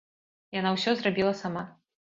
Яна 0.59 0.73
ўсё 0.77 0.97
зрабіла 1.03 1.39
сама. 1.45 1.69